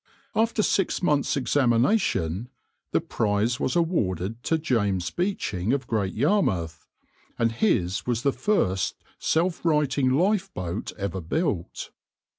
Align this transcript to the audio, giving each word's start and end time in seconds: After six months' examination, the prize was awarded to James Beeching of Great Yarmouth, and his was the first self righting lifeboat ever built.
After 0.33 0.63
six 0.63 1.03
months' 1.03 1.37
examination, 1.37 2.49
the 2.91 2.99
prize 3.01 3.59
was 3.59 3.75
awarded 3.75 4.41
to 4.45 4.57
James 4.57 5.11
Beeching 5.11 5.73
of 5.73 5.85
Great 5.85 6.15
Yarmouth, 6.15 6.87
and 7.37 7.51
his 7.51 8.07
was 8.07 8.23
the 8.23 8.33
first 8.33 8.95
self 9.19 9.63
righting 9.63 10.09
lifeboat 10.09 10.91
ever 10.97 11.21
built. 11.21 11.91